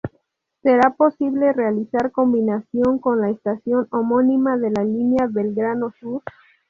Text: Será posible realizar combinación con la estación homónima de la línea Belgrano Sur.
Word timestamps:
Será 0.63 0.95
posible 0.95 1.53
realizar 1.53 2.11
combinación 2.11 2.97
con 2.97 3.21
la 3.21 3.29
estación 3.29 3.87
homónima 3.91 4.57
de 4.57 4.71
la 4.71 4.83
línea 4.83 5.27
Belgrano 5.29 5.93
Sur. 5.99 6.23